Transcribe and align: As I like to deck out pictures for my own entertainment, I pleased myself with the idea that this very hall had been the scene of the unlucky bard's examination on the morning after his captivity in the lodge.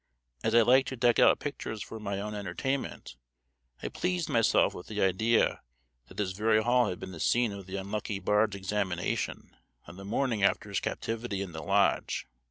As 0.43 0.55
I 0.55 0.63
like 0.63 0.87
to 0.87 0.95
deck 0.95 1.19
out 1.19 1.37
pictures 1.37 1.83
for 1.83 1.99
my 1.99 2.19
own 2.19 2.33
entertainment, 2.33 3.17
I 3.83 3.89
pleased 3.89 4.29
myself 4.29 4.73
with 4.73 4.87
the 4.87 4.99
idea 4.99 5.61
that 6.07 6.17
this 6.17 6.31
very 6.31 6.63
hall 6.63 6.87
had 6.89 6.99
been 6.99 7.11
the 7.11 7.19
scene 7.19 7.51
of 7.51 7.67
the 7.67 7.75
unlucky 7.75 8.17
bard's 8.17 8.55
examination 8.55 9.55
on 9.85 9.97
the 9.97 10.03
morning 10.03 10.41
after 10.41 10.69
his 10.69 10.79
captivity 10.79 11.43
in 11.43 11.51
the 11.51 11.61
lodge. 11.61 12.25